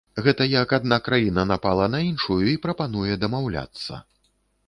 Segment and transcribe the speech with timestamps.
[0.25, 4.01] Гэта як адна краіна напала на іншую і прапануе дамаўляцца.